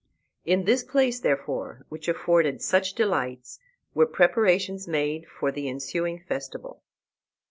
In 0.45 0.63
this 0.63 0.83
place, 0.83 1.19
therefore, 1.19 1.85
which 1.89 2.07
afforded 2.07 2.59
such 2.59 2.93
delights, 2.95 3.59
were 3.93 4.07
preparations 4.07 4.87
made 4.87 5.27
for 5.27 5.51
the 5.51 5.69
ensuing 5.69 6.17
festival. 6.19 6.81